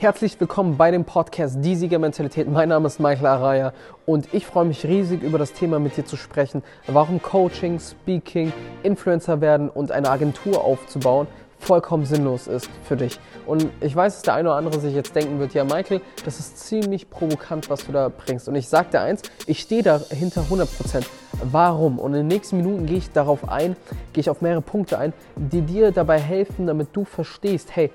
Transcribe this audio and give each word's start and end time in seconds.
Herzlich 0.00 0.38
willkommen 0.38 0.76
bei 0.76 0.92
dem 0.92 1.04
Podcast 1.04 1.56
Die 1.58 1.74
Siegermentalität. 1.74 2.48
Mein 2.48 2.68
Name 2.68 2.86
ist 2.86 3.00
Michael 3.00 3.26
Araya 3.26 3.72
und 4.06 4.32
ich 4.32 4.46
freue 4.46 4.64
mich 4.64 4.86
riesig 4.86 5.24
über 5.24 5.38
das 5.38 5.54
Thema 5.54 5.80
mit 5.80 5.96
dir 5.96 6.04
zu 6.04 6.16
sprechen, 6.16 6.62
warum 6.86 7.20
Coaching, 7.20 7.80
Speaking, 7.80 8.52
Influencer 8.84 9.40
werden 9.40 9.68
und 9.68 9.90
eine 9.90 10.08
Agentur 10.08 10.62
aufzubauen 10.62 11.26
vollkommen 11.58 12.06
sinnlos 12.06 12.46
ist 12.46 12.70
für 12.84 12.96
dich. 12.96 13.18
Und 13.46 13.66
ich 13.80 13.94
weiß, 13.94 14.14
dass 14.14 14.22
der 14.22 14.34
eine 14.34 14.50
oder 14.50 14.58
andere 14.58 14.80
sich 14.80 14.94
jetzt 14.94 15.14
denken 15.16 15.38
wird, 15.38 15.54
ja 15.54 15.64
Michael, 15.64 16.00
das 16.24 16.38
ist 16.38 16.58
ziemlich 16.58 17.10
provokant, 17.10 17.68
was 17.68 17.84
du 17.84 17.92
da 17.92 18.08
bringst. 18.08 18.48
Und 18.48 18.54
ich 18.54 18.68
sage 18.68 18.90
dir 18.92 19.00
eins, 19.00 19.22
ich 19.46 19.60
stehe 19.60 19.82
dahinter 19.82 20.42
100%. 20.42 21.04
Warum? 21.42 21.98
Und 21.98 22.12
in 22.12 22.20
den 22.20 22.26
nächsten 22.28 22.58
Minuten 22.58 22.86
gehe 22.86 22.98
ich 22.98 23.10
darauf 23.10 23.48
ein, 23.48 23.76
gehe 24.12 24.20
ich 24.20 24.30
auf 24.30 24.40
mehrere 24.40 24.62
Punkte 24.62 24.98
ein, 24.98 25.12
die 25.36 25.62
dir 25.62 25.92
dabei 25.92 26.18
helfen, 26.18 26.66
damit 26.66 26.88
du 26.92 27.04
verstehst, 27.04 27.74
hey, 27.74 27.90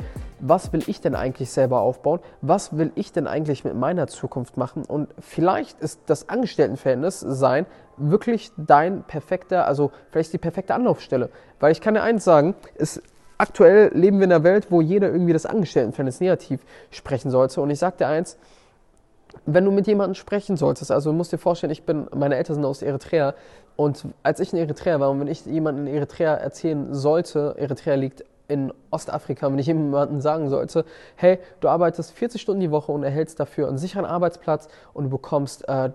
was 0.46 0.74
will 0.74 0.84
ich 0.88 1.00
denn 1.00 1.16
eigentlich 1.16 1.52
selber 1.52 1.80
aufbauen? 1.80 2.20
Was 2.42 2.78
will 2.78 2.92
ich 2.96 3.14
denn 3.14 3.28
eigentlich 3.28 3.64
mit 3.64 3.76
meiner 3.76 4.08
Zukunft 4.08 4.58
machen? 4.58 4.84
Und 4.84 5.10
vielleicht 5.20 5.80
ist 5.80 6.02
das 6.08 6.28
Angestelltenverhältnis 6.28 7.22
sein 7.22 7.66
wirklich 7.96 8.52
dein 8.58 9.04
perfekter, 9.04 9.68
also 9.68 9.92
vielleicht 10.12 10.34
die 10.34 10.38
perfekte 10.38 10.74
Anlaufstelle. 10.74 11.30
Weil 11.60 11.72
ich 11.72 11.80
kann 11.80 11.94
dir 11.94 12.04
eins 12.04 12.26
sagen, 12.26 12.56
es 12.76 13.02
aktuell 13.38 13.92
leben 13.94 14.20
wir 14.20 14.26
in 14.26 14.34
einer 14.34 14.44
Welt, 14.44 14.68
wo 14.70 14.82
jeder 14.82 15.12
irgendwie 15.12 15.34
das 15.34 15.46
Angestelltenverhältnis 15.46 16.20
negativ 16.20 16.60
sprechen 16.92 17.32
sollte. 17.32 17.62
Und 17.62 17.70
ich 17.70 17.80
sage 17.80 17.98
dir 17.98 18.08
eins, 18.08 18.38
wenn 19.46 19.64
du 19.64 19.72
mit 19.72 19.88
jemandem 19.88 20.16
sprechen 20.16 20.58
solltest, 20.58 20.92
also 20.92 21.12
du 21.12 21.16
musst 21.16 21.32
dir 21.32 21.38
vorstellen, 21.38 21.72
ich 21.72 21.84
bin, 21.84 22.08
meine 22.14 22.36
Eltern 22.36 22.56
sind 22.56 22.66
aus 22.66 22.82
Eritrea 22.82 23.34
und 23.78 24.06
als 24.24 24.40
ich 24.42 24.52
in 24.52 24.60
Eritrea 24.60 25.00
war 25.00 25.10
und 25.10 25.22
wenn 25.22 25.28
ich 25.28 25.46
jemanden 25.46 25.88
in 25.88 25.96
Eritrea 25.96 26.36
erzählen 26.36 26.94
sollte, 26.94 27.56
Eritrea 27.58 27.96
liegt 27.96 28.26
in 28.48 28.74
Ostafrika, 28.92 29.52
wenn 29.52 29.60
ich 29.60 29.68
jemandem 29.68 30.22
sagen 30.22 30.50
sollte, 30.50 30.86
hey, 31.16 31.40
du 31.60 31.70
arbeitest 31.70 32.12
40 32.12 32.42
Stunden 32.42 32.62
die 32.62 32.72
Woche 32.72 32.92
und 32.92 33.04
erhältst 33.04 33.40
dafür 33.40 33.68
einen 33.68 33.78
sicheren 33.78 34.06
Arbeitsplatz 34.06 34.68
und 34.94 35.06
du 35.06 35.10
bekommst 35.10 35.68
äh, 35.68 35.92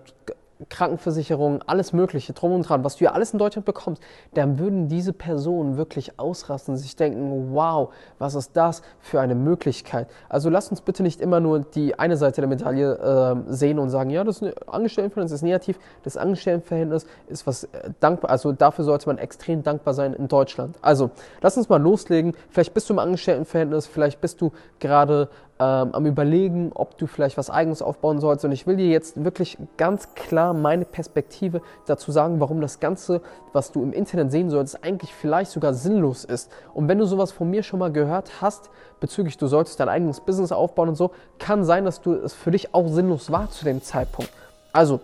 Krankenversicherung, 0.67 1.61
alles 1.67 1.93
Mögliche, 1.93 2.33
drum 2.33 2.51
und 2.51 2.63
dran, 2.63 2.83
was 2.83 2.97
du 2.97 3.05
ja 3.05 3.11
alles 3.13 3.31
in 3.31 3.39
Deutschland 3.39 3.65
bekommst, 3.65 4.01
dann 4.33 4.59
würden 4.59 4.89
diese 4.89 5.13
Personen 5.13 5.77
wirklich 5.77 6.19
ausrasten, 6.19 6.75
sich 6.75 6.97
denken, 6.97 7.53
wow, 7.53 7.93
was 8.17 8.35
ist 8.35 8.57
das 8.57 8.81
für 8.99 9.21
eine 9.21 9.35
Möglichkeit? 9.35 10.09
Also 10.27 10.49
lass 10.49 10.69
uns 10.69 10.81
bitte 10.81 11.01
nicht 11.01 11.21
immer 11.21 11.39
nur 11.39 11.59
die 11.61 11.97
eine 11.97 12.17
Seite 12.17 12.41
der 12.41 12.49
Medaille 12.49 13.45
äh, 13.47 13.53
sehen 13.53 13.79
und 13.79 13.89
sagen, 13.89 14.09
ja, 14.09 14.25
das 14.25 14.43
Angestelltenverhältnis 14.67 15.31
ist 15.31 15.43
negativ, 15.43 15.79
das 16.03 16.17
Angestelltenverhältnis 16.17 17.05
ist 17.27 17.47
was 17.47 17.63
äh, 17.63 17.91
dankbar, 18.01 18.29
also 18.29 18.51
dafür 18.51 18.83
sollte 18.83 19.07
man 19.07 19.17
extrem 19.17 19.63
dankbar 19.63 19.93
sein 19.93 20.13
in 20.13 20.27
Deutschland. 20.27 20.77
Also 20.81 21.11
lass 21.39 21.55
uns 21.55 21.69
mal 21.69 21.81
loslegen, 21.81 22.33
vielleicht 22.49 22.73
bist 22.73 22.89
du 22.89 22.93
im 22.93 22.99
Angestelltenverhältnis, 22.99 23.87
vielleicht 23.87 24.19
bist 24.19 24.41
du 24.41 24.51
gerade 24.79 25.29
ähm, 25.61 25.93
am 25.93 26.05
Überlegen, 26.05 26.71
ob 26.73 26.97
du 26.97 27.05
vielleicht 27.05 27.37
was 27.37 27.49
Eigenes 27.49 27.81
aufbauen 27.81 28.19
sollst. 28.21 28.45
Und 28.45 28.53
ich 28.53 28.65
will 28.65 28.77
dir 28.77 28.87
jetzt 28.87 29.21
wirklich 29.23 29.57
ganz 29.75 30.13
klar 30.15 30.53
meine 30.53 30.85
Perspektive 30.85 31.61
dazu 31.85 32.11
sagen, 32.11 32.39
warum 32.39 32.61
das 32.61 32.79
Ganze, 32.79 33.21
was 33.51 33.73
du 33.73 33.83
im 33.83 33.91
Internet 33.91 34.31
sehen 34.31 34.49
solltest, 34.49 34.83
eigentlich 34.83 35.13
vielleicht 35.13 35.51
sogar 35.51 35.73
sinnlos 35.73 36.23
ist. 36.23 36.49
Und 36.73 36.87
wenn 36.87 36.97
du 36.97 37.05
sowas 37.05 37.33
von 37.33 37.49
mir 37.49 37.63
schon 37.63 37.79
mal 37.79 37.91
gehört 37.91 38.41
hast, 38.41 38.69
bezüglich 39.01 39.37
du 39.37 39.47
solltest 39.47 39.79
dein 39.81 39.89
eigenes 39.89 40.21
Business 40.21 40.53
aufbauen 40.53 40.89
und 40.89 40.95
so, 40.95 41.11
kann 41.39 41.65
sein, 41.65 41.83
dass 41.83 41.99
du 42.01 42.13
es 42.13 42.33
für 42.33 42.51
dich 42.51 42.73
auch 42.73 42.87
sinnlos 42.87 43.29
war 43.29 43.51
zu 43.51 43.65
dem 43.65 43.83
Zeitpunkt. 43.83 44.31
Also, 44.71 45.01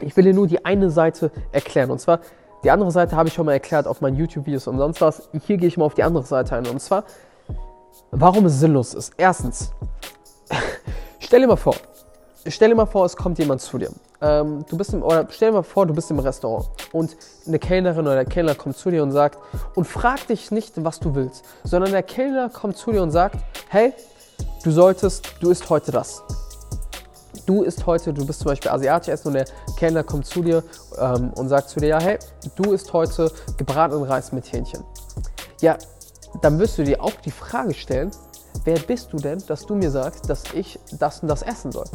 ich 0.00 0.16
will 0.16 0.24
dir 0.24 0.34
nur 0.34 0.46
die 0.46 0.64
eine 0.64 0.90
Seite 0.90 1.32
erklären. 1.50 1.90
Und 1.90 1.98
zwar, 1.98 2.20
die 2.62 2.70
andere 2.70 2.90
Seite 2.92 3.16
habe 3.16 3.28
ich 3.28 3.34
schon 3.34 3.46
mal 3.46 3.52
erklärt 3.52 3.88
auf 3.88 4.00
meinen 4.00 4.16
YouTube-Videos 4.16 4.68
und 4.68 4.78
sonst 4.78 5.00
was. 5.00 5.28
Hier 5.46 5.56
gehe 5.56 5.68
ich 5.68 5.76
mal 5.76 5.84
auf 5.84 5.94
die 5.94 6.04
andere 6.04 6.24
Seite 6.24 6.54
ein. 6.54 6.66
Und 6.66 6.80
zwar, 6.80 7.04
warum 8.10 8.46
es 8.46 8.60
sinnlos 8.60 8.94
ist. 8.94 9.12
Erstens, 9.16 9.70
stell 11.18 11.40
dir 11.40 11.46
mal 11.46 11.56
vor, 11.56 11.76
stell 12.46 12.70
dir 12.70 12.74
mal 12.74 12.86
vor, 12.86 13.04
es 13.04 13.16
kommt 13.16 13.38
jemand 13.38 13.60
zu 13.60 13.78
dir. 13.78 13.90
Ähm, 14.20 14.64
du 14.68 14.76
bist 14.76 14.92
im, 14.92 15.02
oder 15.02 15.26
stell 15.30 15.50
dir 15.50 15.56
mal 15.56 15.62
vor, 15.62 15.86
du 15.86 15.94
bist 15.94 16.10
im 16.10 16.18
Restaurant 16.18 16.68
und 16.92 17.16
eine 17.46 17.58
Kellnerin 17.58 18.00
oder 18.00 18.16
der 18.16 18.24
Kellner 18.24 18.54
kommt 18.54 18.76
zu 18.76 18.90
dir 18.90 19.02
und 19.02 19.12
sagt 19.12 19.38
und 19.76 19.84
fragt 19.84 20.30
dich 20.30 20.50
nicht, 20.50 20.72
was 20.84 20.98
du 20.98 21.14
willst, 21.14 21.44
sondern 21.62 21.92
der 21.92 22.02
Kellner 22.02 22.48
kommt 22.48 22.76
zu 22.76 22.90
dir 22.90 23.02
und 23.02 23.12
sagt, 23.12 23.36
hey, 23.68 23.92
du 24.64 24.70
solltest, 24.70 25.34
du 25.40 25.50
isst 25.50 25.70
heute 25.70 25.92
das. 25.92 26.22
Du 27.46 27.62
isst 27.62 27.86
heute, 27.86 28.12
du 28.12 28.26
bist 28.26 28.40
zum 28.40 28.48
Beispiel 28.48 28.70
asiatisch 28.70 29.08
essen 29.08 29.28
und 29.28 29.34
der 29.34 29.46
Kellner 29.76 30.02
kommt 30.02 30.26
zu 30.26 30.42
dir 30.42 30.62
ähm, 30.98 31.32
und 31.36 31.48
sagt 31.48 31.70
zu 31.70 31.78
dir, 31.78 31.88
ja, 31.88 32.00
hey, 32.00 32.18
du 32.56 32.72
isst 32.72 32.92
heute 32.92 33.30
gebratenen 33.56 34.02
Reis 34.02 34.32
mit 34.32 34.52
Hähnchen. 34.52 34.82
Ja, 35.60 35.78
dann 36.42 36.58
wirst 36.58 36.78
du 36.78 36.84
dir 36.84 37.02
auch 37.02 37.12
die 37.24 37.30
Frage 37.30 37.74
stellen, 37.74 38.10
wer 38.64 38.78
bist 38.78 39.12
du 39.12 39.16
denn, 39.16 39.42
dass 39.46 39.66
du 39.66 39.74
mir 39.74 39.90
sagst, 39.90 40.28
dass 40.28 40.44
ich 40.54 40.78
das 40.98 41.20
und 41.20 41.28
das 41.28 41.42
essen 41.42 41.72
soll? 41.72 41.86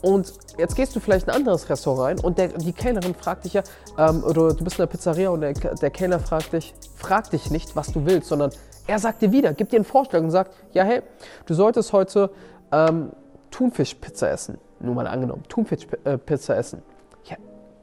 Und 0.00 0.32
jetzt 0.58 0.76
gehst 0.76 0.94
du 0.94 1.00
vielleicht 1.00 1.26
in 1.26 1.30
ein 1.30 1.36
anderes 1.40 1.68
Restaurant 1.68 2.18
rein 2.18 2.24
und 2.24 2.38
der, 2.38 2.48
die 2.48 2.72
Kellnerin 2.72 3.14
fragt 3.14 3.44
dich 3.44 3.54
ja, 3.54 3.62
ähm, 3.98 4.22
oder 4.22 4.54
du 4.54 4.62
bist 4.62 4.78
in 4.78 4.82
der 4.82 4.86
Pizzeria 4.86 5.30
und 5.30 5.40
der, 5.40 5.52
der 5.52 5.90
Kellner 5.90 6.20
fragt 6.20 6.52
dich, 6.52 6.72
fragt 6.94 7.32
dich 7.32 7.50
nicht, 7.50 7.74
was 7.74 7.92
du 7.92 8.06
willst, 8.06 8.28
sondern 8.28 8.50
er 8.86 8.98
sagt 8.98 9.22
dir 9.22 9.32
wieder, 9.32 9.52
gibt 9.54 9.72
dir 9.72 9.76
einen 9.76 9.84
Vorschlag 9.84 10.20
und 10.20 10.30
sagt, 10.30 10.54
ja 10.72 10.84
hey, 10.84 11.02
du 11.46 11.54
solltest 11.54 11.92
heute 11.92 12.30
ähm, 12.70 13.10
Thunfischpizza 13.50 14.28
essen. 14.28 14.58
Nur 14.80 14.94
mal 14.94 15.08
angenommen, 15.08 15.42
Thunfischpizza 15.48 16.54
essen. 16.54 16.82
Ja, 17.24 17.36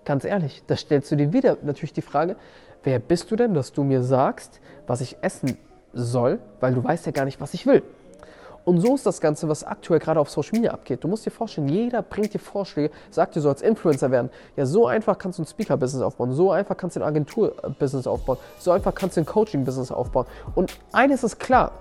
ganz 0.06 0.24
ehrlich, 0.24 0.64
da 0.68 0.78
stellst 0.78 1.12
du 1.12 1.18
dir 1.18 1.34
wieder 1.34 1.58
natürlich 1.64 1.92
die 1.92 2.02
Frage, 2.02 2.38
wer 2.84 3.00
bist 3.00 3.30
du 3.30 3.36
denn, 3.36 3.54
dass 3.54 3.74
du 3.74 3.84
mir 3.84 4.04
sagst, 4.04 4.62
was 4.88 5.02
ich 5.02 5.18
essen 5.22 5.58
soll, 5.96 6.40
weil 6.60 6.74
du 6.74 6.84
weißt 6.84 7.06
ja 7.08 7.12
gar 7.12 7.26
nicht, 7.26 7.42
was 7.42 7.54
ich 7.54 7.66
will. 7.66 7.82
Und 8.66 8.82
so 8.82 8.96
ist 8.96 9.06
das 9.06 9.22
Ganze, 9.22 9.48
was 9.48 9.64
aktuell 9.64 10.00
gerade 10.00 10.20
auf 10.20 10.30
Social 10.30 10.54
Media 10.54 10.72
abgeht. 10.72 11.04
Du 11.04 11.08
musst 11.08 11.24
dir 11.26 11.32
vorstellen, 11.32 11.68
jeder 11.68 12.02
bringt 12.02 12.34
dir 12.34 12.40
Vorschläge, 12.40 12.92
sagt 13.12 13.36
dir, 13.36 13.40
du 13.40 13.44
sollst 13.44 13.62
Influencer 13.62 14.10
werden. 14.10 14.32
Ja, 14.56 14.66
so 14.66 14.88
einfach 14.88 15.20
kannst 15.20 15.38
du 15.38 15.44
ein 15.44 15.46
Speaker-Business 15.46 16.02
aufbauen, 16.02 16.34
so 16.34 16.52
einfach 16.52 16.76
kannst 16.76 16.96
du 16.96 17.02
ein 17.02 17.08
Agentur-Business 17.08 18.08
aufbauen, 18.08 18.40
so 18.58 18.72
einfach 18.72 18.96
kannst 18.96 19.18
du 19.18 19.22
ein 19.22 19.26
Coaching-Business 19.28 19.92
aufbauen. 19.92 20.26
Und 20.56 20.80
eines 20.92 21.24
ist 21.24 21.40
klar, 21.40 21.74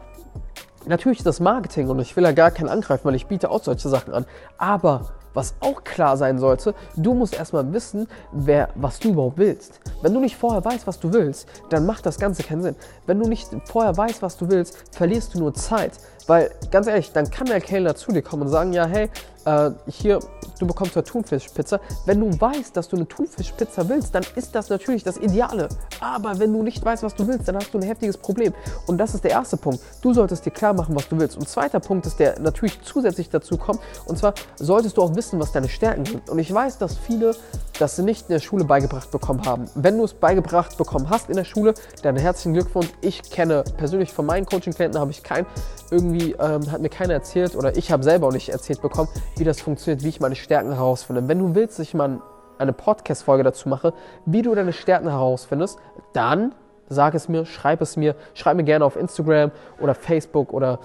natürlich 0.86 1.19
ist 1.19 1.26
das 1.26 1.41
Marketing 1.41 1.88
und 1.88 2.00
ich 2.00 2.14
will 2.16 2.25
ja 2.25 2.32
gar 2.32 2.50
keinen 2.50 2.69
angreifen, 2.69 3.06
weil 3.06 3.14
ich 3.14 3.26
biete 3.26 3.50
auch 3.50 3.62
solche 3.62 3.88
Sachen 3.88 4.12
an. 4.12 4.26
Aber 4.58 5.12
was 5.34 5.54
auch 5.60 5.84
klar 5.84 6.16
sein 6.16 6.38
sollte, 6.38 6.74
du 6.96 7.14
musst 7.14 7.34
erstmal 7.34 7.72
wissen, 7.72 8.08
wer, 8.32 8.70
was 8.74 8.98
du 8.98 9.10
überhaupt 9.10 9.38
willst. 9.38 9.80
Wenn 10.00 10.14
du 10.14 10.20
nicht 10.20 10.36
vorher 10.36 10.64
weißt, 10.64 10.86
was 10.86 10.98
du 11.00 11.12
willst, 11.12 11.48
dann 11.70 11.84
macht 11.86 12.06
das 12.06 12.18
Ganze 12.18 12.42
keinen 12.42 12.62
Sinn. 12.62 12.76
Wenn 13.06 13.20
du 13.20 13.28
nicht 13.28 13.48
vorher 13.64 13.96
weißt, 13.96 14.22
was 14.22 14.36
du 14.36 14.48
willst, 14.48 14.76
verlierst 14.92 15.34
du 15.34 15.40
nur 15.40 15.52
Zeit. 15.54 15.92
Weil, 16.26 16.50
ganz 16.70 16.86
ehrlich, 16.86 17.12
dann 17.12 17.30
kann 17.30 17.46
der 17.46 17.60
Kellner 17.60 17.94
zu 17.94 18.12
dir 18.12 18.22
kommen 18.22 18.42
und 18.42 18.48
sagen, 18.48 18.72
ja, 18.72 18.86
hey, 18.86 19.10
äh, 19.44 19.70
hier, 19.88 20.20
du 20.58 20.66
bekommst 20.66 20.96
eine 20.96 21.04
Thunfischpizza. 21.04 21.80
Wenn 22.06 22.20
du 22.20 22.40
weißt, 22.40 22.76
dass 22.76 22.88
du 22.88 22.96
eine 22.96 23.06
Thunfischpizza 23.06 23.88
willst, 23.88 24.14
dann 24.14 24.24
ist 24.36 24.54
das 24.54 24.70
natürlich 24.70 25.04
das 25.04 25.18
Ideale. 25.18 25.68
Aber 26.00 26.38
wenn 26.38 26.52
du 26.52 26.62
nicht 26.62 26.84
weißt, 26.84 27.02
was 27.02 27.14
du 27.14 27.26
willst, 27.26 27.48
dann 27.48 27.56
hast 27.56 27.72
du 27.74 27.78
ein 27.78 27.82
heftiges 27.82 28.16
Problem. 28.16 28.54
Und 28.86 28.98
das 28.98 29.14
ist 29.14 29.24
der 29.24 29.32
erste 29.32 29.56
Punkt. 29.56 29.80
Du 30.00 30.14
solltest 30.14 30.46
dir 30.46 30.50
klar 30.50 30.72
machen, 30.72 30.94
was 30.94 31.08
du 31.08 31.18
willst. 31.18 31.36
Und 31.36 31.48
zweiter 31.48 31.80
Punkt 31.80 32.06
ist, 32.06 32.18
der 32.18 32.38
natürlich 32.40 32.80
zusätzlich 32.82 33.28
dazu 33.28 33.56
kommt. 33.56 33.80
Und 34.06 34.18
zwar 34.18 34.34
solltest 34.56 34.96
du 34.96 35.02
auch 35.02 35.14
wissen, 35.14 35.38
was 35.40 35.52
deine 35.52 35.68
Stärken 35.68 36.04
sind. 36.04 36.30
Und 36.30 36.38
ich 36.38 36.52
weiß, 36.52 36.78
dass 36.78 36.96
viele 36.96 37.34
das 37.78 37.98
nicht 37.98 38.28
in 38.28 38.32
der 38.34 38.40
Schule 38.40 38.64
beigebracht 38.64 39.10
bekommen 39.10 39.44
haben. 39.44 39.68
Wenn 39.74 39.98
du 39.98 40.04
es 40.04 40.14
beigebracht 40.14 40.76
bekommen 40.78 41.10
hast 41.10 41.28
in 41.28 41.36
der 41.36 41.44
Schule, 41.44 41.74
dann 42.02 42.16
herzlichen 42.16 42.54
Glückwunsch. 42.54 42.88
Ich 43.00 43.22
kenne 43.30 43.64
persönlich 43.76 44.12
von 44.12 44.26
meinen 44.26 44.46
Coaching-Klienten 44.46 45.00
habe 45.00 45.10
ich 45.10 45.22
kein 45.22 45.46
irgendwie 45.90 46.32
ähm, 46.32 46.70
hat 46.70 46.80
mir 46.80 46.88
keiner 46.88 47.14
erzählt 47.14 47.56
oder 47.56 47.76
ich 47.76 47.92
habe 47.92 48.02
selber 48.02 48.28
auch 48.28 48.32
nicht 48.32 48.48
erzählt 48.48 48.82
bekommen, 48.82 49.08
wie 49.36 49.44
das 49.44 49.60
funktioniert, 49.60 50.02
wie 50.02 50.08
ich 50.08 50.20
meine 50.20 50.34
Stärken 50.34 50.72
herausfinde. 50.72 51.28
Wenn 51.28 51.38
du 51.38 51.54
willst, 51.54 51.78
dass 51.78 51.86
ich 51.86 51.94
mal 51.94 52.20
eine 52.58 52.72
Podcast-Folge 52.72 53.42
dazu 53.42 53.68
mache, 53.68 53.92
wie 54.26 54.42
du 54.42 54.54
deine 54.54 54.72
Stärken 54.72 55.08
herausfindest, 55.08 55.78
dann 56.12 56.54
sag 56.88 57.14
es 57.14 57.28
mir, 57.28 57.46
schreib 57.46 57.80
es 57.80 57.96
mir, 57.96 58.14
schreib 58.34 58.56
mir 58.56 58.64
gerne 58.64 58.84
auf 58.84 58.96
Instagram 58.96 59.50
oder 59.80 59.94
Facebook 59.94 60.52
oder 60.52 60.78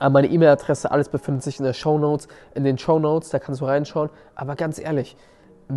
äh, 0.00 0.08
meine 0.08 0.28
E-Mail-Adresse, 0.28 0.90
alles 0.90 1.08
befindet 1.08 1.42
sich 1.42 1.58
in 1.58 1.64
der 1.64 1.72
Show 1.72 1.98
Notes, 1.98 2.28
in 2.54 2.64
den 2.64 2.78
Show 2.78 2.98
Notes, 2.98 3.30
da 3.30 3.38
kannst 3.38 3.60
du 3.60 3.64
reinschauen. 3.64 4.10
Aber 4.34 4.54
ganz 4.54 4.78
ehrlich, 4.78 5.16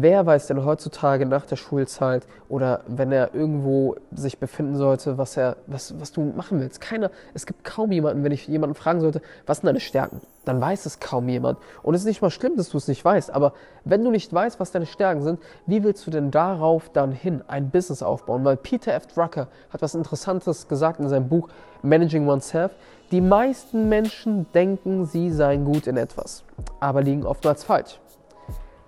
wer 0.01 0.25
weiß 0.25 0.47
denn 0.47 0.65
heutzutage 0.65 1.25
nach 1.25 1.45
der 1.45 1.55
Schulzeit 1.55 2.27
oder 2.49 2.81
wenn 2.87 3.11
er 3.11 3.33
irgendwo 3.33 3.95
sich 4.11 4.39
befinden 4.39 4.75
sollte, 4.75 5.17
was 5.17 5.37
er, 5.37 5.57
was, 5.67 5.99
was 5.99 6.11
du 6.11 6.21
machen 6.21 6.59
willst? 6.59 6.81
Keiner, 6.81 7.11
es 7.33 7.45
gibt 7.45 7.63
kaum 7.63 7.91
jemanden, 7.91 8.23
wenn 8.23 8.31
ich 8.31 8.47
jemanden 8.47 8.75
fragen 8.75 8.99
sollte, 8.99 9.21
was 9.45 9.57
sind 9.57 9.67
deine 9.67 9.79
Stärken? 9.79 10.21
Dann 10.43 10.59
weiß 10.59 10.85
es 10.85 10.99
kaum 10.99 11.29
jemand. 11.29 11.59
Und 11.81 11.95
es 11.95 12.01
ist 12.01 12.07
nicht 12.07 12.21
mal 12.21 12.29
schlimm, 12.29 12.57
dass 12.57 12.69
du 12.69 12.77
es 12.77 12.87
nicht 12.87 13.03
weißt, 13.03 13.31
aber 13.31 13.53
wenn 13.85 14.03
du 14.03 14.11
nicht 14.11 14.33
weißt, 14.33 14.59
was 14.59 14.71
deine 14.71 14.85
Stärken 14.85 15.23
sind, 15.23 15.39
wie 15.65 15.83
willst 15.83 16.05
du 16.05 16.11
denn 16.11 16.29
darauf 16.29 16.89
dann 16.89 17.11
hin 17.11 17.41
ein 17.47 17.69
Business 17.69 18.03
aufbauen? 18.03 18.43
Weil 18.43 18.57
Peter 18.57 18.93
F. 18.93 19.07
Drucker 19.07 19.47
hat 19.69 19.81
was 19.81 19.95
Interessantes 19.95 20.67
gesagt 20.67 20.99
in 20.99 21.07
seinem 21.07 21.29
Buch 21.29 21.47
Managing 21.81 22.27
Oneself. 22.27 22.71
Die 23.11 23.21
meisten 23.21 23.87
Menschen 23.87 24.47
denken, 24.53 25.05
sie 25.05 25.31
seien 25.31 25.63
gut 25.63 25.87
in 25.87 25.95
etwas, 25.95 26.43
aber 26.79 27.01
liegen 27.01 27.25
oftmals 27.25 27.63
falsch. 27.63 27.99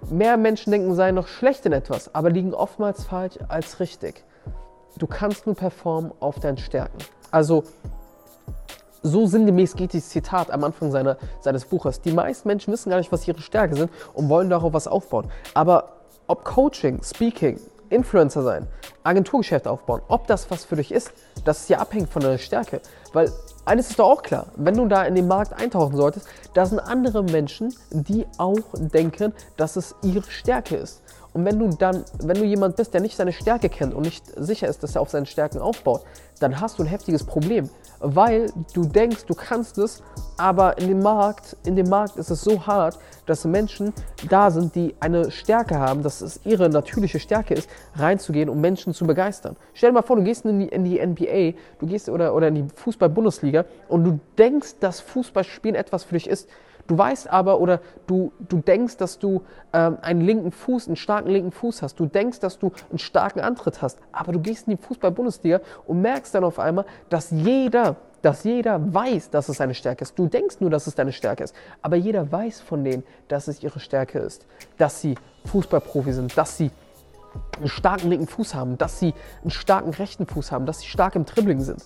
Mehr 0.09 0.37
Menschen 0.37 0.71
denken, 0.71 0.95
seien 0.95 1.15
noch 1.15 1.27
schlecht 1.27 1.65
in 1.65 1.73
etwas, 1.73 2.13
aber 2.15 2.29
liegen 2.29 2.53
oftmals 2.53 3.03
falsch 3.03 3.37
als 3.47 3.79
richtig. 3.79 4.23
Du 4.97 5.07
kannst 5.07 5.45
nur 5.45 5.55
performen 5.55 6.11
auf 6.19 6.39
deinen 6.39 6.57
Stärken. 6.57 6.97
Also 7.31 7.63
So 9.03 9.25
sinngemäß 9.25 9.75
geht 9.75 9.93
dieses 9.93 10.09
Zitat 10.09 10.51
am 10.51 10.63
Anfang 10.63 10.91
seiner, 10.91 11.17
seines 11.39 11.65
Buches. 11.65 12.01
Die 12.01 12.11
meisten 12.11 12.47
Menschen 12.47 12.73
wissen 12.73 12.89
gar 12.89 12.97
nicht, 12.97 13.11
was 13.11 13.27
ihre 13.27 13.39
Stärken 13.41 13.75
sind 13.75 13.91
und 14.13 14.27
wollen 14.27 14.49
darauf 14.49 14.73
was 14.73 14.87
aufbauen. 14.87 15.29
Aber 15.53 15.93
ob 16.27 16.43
Coaching, 16.43 17.01
Speaking, 17.03 17.59
Influencer 17.89 18.43
sein, 18.43 18.67
Agenturgeschäft 19.03 19.67
aufbauen, 19.67 20.01
ob 20.07 20.27
das 20.27 20.49
was 20.51 20.65
für 20.65 20.75
dich 20.75 20.91
ist, 20.91 21.11
das 21.45 21.61
ist 21.61 21.69
ja 21.69 21.79
abhängig 21.79 22.09
von 22.09 22.21
deiner 22.21 22.37
Stärke. 22.37 22.81
Weil 23.13 23.31
eines 23.65 23.89
ist 23.89 23.99
doch 23.99 24.09
auch 24.09 24.23
klar, 24.23 24.47
wenn 24.55 24.75
du 24.75 24.87
da 24.87 25.03
in 25.03 25.15
den 25.15 25.27
Markt 25.27 25.53
eintauchen 25.53 25.95
solltest, 25.95 26.27
da 26.53 26.65
sind 26.65 26.79
andere 26.79 27.23
Menschen, 27.23 27.73
die 27.91 28.25
auch 28.37 28.59
denken, 28.73 29.33
dass 29.55 29.75
es 29.75 29.95
ihre 30.03 30.23
Stärke 30.23 30.75
ist. 30.75 31.01
Und 31.33 31.45
wenn 31.45 31.59
du 31.59 31.69
dann, 31.69 32.03
wenn 32.19 32.37
du 32.37 32.45
jemand 32.45 32.77
bist, 32.77 32.93
der 32.93 33.01
nicht 33.01 33.15
seine 33.15 33.31
Stärke 33.31 33.69
kennt 33.69 33.93
und 33.93 34.03
nicht 34.03 34.25
sicher 34.35 34.67
ist, 34.67 34.81
dass 34.83 34.95
er 34.95 35.01
auf 35.01 35.09
seinen 35.09 35.25
Stärken 35.25 35.59
aufbaut, 35.59 36.03
dann 36.39 36.59
hast 36.59 36.79
du 36.79 36.83
ein 36.83 36.87
heftiges 36.87 37.23
Problem, 37.23 37.69
weil 37.99 38.51
du 38.73 38.85
denkst, 38.85 39.25
du 39.25 39.33
kannst 39.33 39.77
es, 39.77 40.03
aber 40.37 40.77
in 40.77 40.87
dem 40.87 41.01
Markt, 41.01 41.57
in 41.65 41.75
dem 41.75 41.89
Markt 41.89 42.17
ist 42.17 42.29
es 42.29 42.41
so 42.41 42.65
hart, 42.67 42.99
dass 43.25 43.43
Menschen 43.45 43.93
da 44.29 44.51
sind, 44.51 44.75
die 44.75 44.95
eine 44.99 45.31
Stärke 45.31 45.79
haben, 45.79 46.03
dass 46.03 46.21
es 46.21 46.39
ihre 46.45 46.69
natürliche 46.69 47.19
Stärke 47.19 47.53
ist, 47.53 47.69
reinzugehen, 47.95 48.49
um 48.49 48.61
Menschen 48.61 48.93
zu 48.93 49.05
begeistern. 49.05 49.55
Stell 49.73 49.89
dir 49.89 49.95
mal 49.95 50.01
vor, 50.03 50.15
du 50.15 50.23
gehst 50.23 50.45
in 50.45 50.59
die, 50.59 50.67
in 50.67 50.83
die 50.83 51.05
NBA, 51.05 51.57
du 51.79 51.87
gehst 51.87 52.09
oder, 52.09 52.33
oder 52.33 52.47
in 52.49 52.55
die 52.55 52.65
Fußball-Bundesliga 52.75 53.65
und 53.87 54.03
du 54.03 54.19
denkst, 54.37 54.75
dass 54.79 54.99
Fußballspielen 54.99 55.75
etwas 55.75 56.03
für 56.03 56.13
dich 56.13 56.27
ist. 56.27 56.47
Du 56.87 56.97
weißt 56.97 57.29
aber 57.29 57.59
oder 57.59 57.81
du, 58.07 58.31
du 58.39 58.59
denkst, 58.59 58.97
dass 58.97 59.19
du 59.19 59.43
ähm, 59.73 59.97
einen 60.01 60.21
linken 60.21 60.51
Fuß, 60.51 60.87
einen 60.87 60.95
starken 60.95 61.29
linken 61.29 61.51
Fuß 61.51 61.81
hast. 61.81 61.99
Du 61.99 62.05
denkst, 62.05 62.39
dass 62.39 62.57
du 62.57 62.71
einen 62.89 62.99
starken 62.99 63.41
Antritt 63.41 63.81
hast. 63.81 63.99
Aber 64.11 64.31
du 64.31 64.39
gehst 64.39 64.67
in 64.67 64.77
die 64.77 64.81
Fußball-Bundesliga 64.81 65.59
und 65.85 66.01
merkst 66.01 66.33
dann 66.33 66.45
auf 66.45 66.59
einmal, 66.59 66.85
dass 67.09 67.29
jeder, 67.31 67.97
dass 68.21 68.45
jeder 68.45 68.93
weiß, 68.93 69.29
dass 69.29 69.49
es 69.49 69.57
seine 69.57 69.73
Stärke 69.73 70.03
ist. 70.03 70.17
Du 70.17 70.27
denkst 70.27 70.57
nur, 70.61 70.69
dass 70.69 70.87
es 70.87 70.95
deine 70.95 71.11
Stärke 71.11 71.43
ist. 71.43 71.53
Aber 71.81 71.97
jeder 71.97 72.31
weiß 72.31 72.61
von 72.61 72.83
denen, 72.85 73.03
dass 73.27 73.49
es 73.49 73.61
ihre 73.61 73.81
Stärke 73.81 74.19
ist. 74.19 74.45
Dass 74.77 75.01
sie 75.01 75.15
Fußballprofi 75.45 76.13
sind, 76.13 76.37
dass 76.37 76.57
sie 76.57 76.71
einen 77.57 77.67
starken 77.67 78.09
linken 78.09 78.27
Fuß 78.27 78.55
haben, 78.55 78.77
dass 78.77 78.99
sie 78.99 79.13
einen 79.41 79.51
starken 79.51 79.91
rechten 79.91 80.25
Fuß 80.25 80.51
haben, 80.51 80.65
dass 80.65 80.79
sie 80.79 80.87
stark 80.87 81.15
im 81.15 81.25
Dribbling 81.25 81.59
sind. 81.59 81.83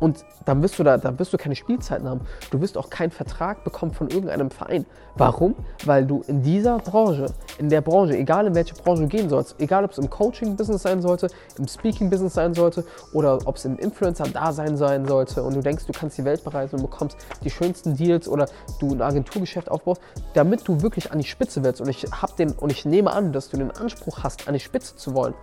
Und 0.00 0.24
dann 0.44 0.62
wirst 0.62 0.78
du 0.78 0.82
da, 0.82 0.96
dann 0.96 1.18
wirst 1.18 1.32
du 1.32 1.38
keine 1.38 1.54
Spielzeiten 1.54 2.08
haben. 2.08 2.22
Du 2.50 2.60
wirst 2.60 2.76
auch 2.76 2.90
keinen 2.90 3.10
Vertrag 3.10 3.64
bekommen 3.64 3.92
von 3.92 4.08
irgendeinem 4.08 4.50
Verein. 4.50 4.86
Warum? 5.16 5.54
Weil 5.84 6.04
du 6.04 6.22
in 6.26 6.42
dieser 6.42 6.78
Branche, 6.78 7.26
in 7.58 7.68
der 7.68 7.80
Branche, 7.80 8.16
egal 8.16 8.46
in 8.46 8.54
welche 8.54 8.74
Branche 8.74 9.02
du 9.02 9.08
gehen 9.08 9.28
sollst, 9.28 9.60
egal 9.60 9.84
ob 9.84 9.92
es 9.92 9.98
im 9.98 10.10
Coaching-Business 10.10 10.82
sein 10.82 11.00
sollte, 11.00 11.28
im 11.58 11.68
Speaking-Business 11.68 12.34
sein 12.34 12.54
sollte 12.54 12.84
oder 13.12 13.38
ob 13.44 13.56
es 13.56 13.64
im 13.64 13.78
Influencer-Dasein 13.78 14.76
sein 14.76 15.06
sollte 15.06 15.42
und 15.42 15.54
du 15.54 15.60
denkst, 15.60 15.86
du 15.86 15.92
kannst 15.92 16.18
die 16.18 16.24
Welt 16.24 16.42
bereisen 16.42 16.76
und 16.76 16.82
bekommst 16.82 17.16
die 17.42 17.50
schönsten 17.50 17.96
Deals 17.96 18.28
oder 18.28 18.46
du 18.80 18.92
ein 18.92 19.02
Agenturgeschäft 19.02 19.70
aufbaust, 19.70 20.00
damit 20.34 20.66
du 20.66 20.82
wirklich 20.82 21.12
an 21.12 21.18
die 21.18 21.24
Spitze 21.24 21.62
willst. 21.62 21.80
Und 21.80 21.88
ich 21.88 22.04
hab 22.10 22.36
den, 22.36 22.52
und 22.52 22.72
ich 22.72 22.84
nehme 22.84 23.12
an, 23.12 23.32
dass 23.32 23.48
du 23.48 23.56
den 23.56 23.70
Anspruch 23.70 24.22
hast, 24.22 24.48
an 24.48 24.54
die 24.54 24.60
Spitze 24.60 24.96
zu 24.96 25.14
wollen. 25.14 25.34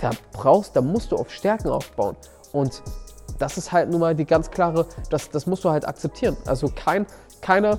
Da 0.00 0.10
brauchst, 0.32 0.76
da 0.76 0.80
musst 0.80 1.12
du 1.12 1.16
auf 1.16 1.30
Stärken 1.30 1.68
aufbauen. 1.68 2.16
Und 2.52 2.82
das 3.38 3.58
ist 3.58 3.72
halt 3.72 3.90
nun 3.90 4.00
mal 4.00 4.14
die 4.14 4.24
ganz 4.24 4.50
klare, 4.50 4.86
das, 5.10 5.30
das 5.30 5.46
musst 5.46 5.64
du 5.64 5.70
halt 5.70 5.86
akzeptieren. 5.86 6.36
Also 6.46 6.68
kein, 6.74 7.06
keiner 7.40 7.78